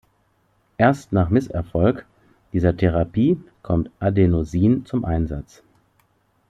Erst 0.79 1.13
nach 1.13 1.29
Misserfolg 1.29 2.07
dieser 2.53 2.75
Therapie 2.75 3.37
kommt 3.61 3.91
Adenosin 3.99 4.83
zum 4.83 5.05
Einsatz. 5.05 5.61